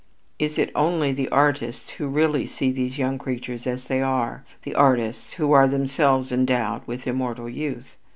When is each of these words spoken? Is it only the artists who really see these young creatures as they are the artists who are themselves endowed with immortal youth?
Is 0.39 0.57
it 0.57 0.71
only 0.73 1.11
the 1.11 1.29
artists 1.29 1.91
who 1.91 2.07
really 2.07 2.47
see 2.47 2.71
these 2.71 2.97
young 2.97 3.19
creatures 3.19 3.67
as 3.67 3.85
they 3.85 4.01
are 4.01 4.43
the 4.63 4.73
artists 4.73 5.33
who 5.33 5.51
are 5.51 5.67
themselves 5.67 6.31
endowed 6.31 6.81
with 6.87 7.05
immortal 7.05 7.47
youth? 7.47 7.97